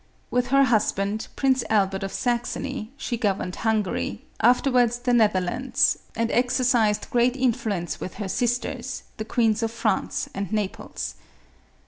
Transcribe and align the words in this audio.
With 0.31 0.47
her 0.47 0.63
husband, 0.63 1.27
Prince 1.35 1.63
Albert 1.69 2.01
of 2.01 2.11
Sax 2.11 2.57
ony, 2.57 2.91
she 2.97 3.17
governed 3.17 3.57
Hungary, 3.57 4.25
afterwards 4.39 4.97
the 4.97 5.13
Nether 5.13 5.39
lands, 5.39 5.99
and 6.15 6.31
exercised 6.31 7.11
great 7.11 7.35
influence 7.35 7.99
with 7.99 8.15
her 8.15 8.27
sisters, 8.27 9.03
the 9.17 9.25
Queens 9.25 9.61
of 9.61 9.69
France 9.69 10.27
and 10.33 10.51
Naples. 10.51 11.13